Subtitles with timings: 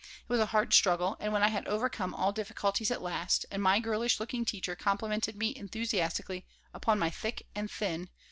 [0.27, 3.61] It was a hard struggle, and when I had overcome all difficulties at last, and
[3.61, 6.43] my girlish looking teacher complimented me enthusiastically
[6.73, 8.09] upon my 'thick" and "thin."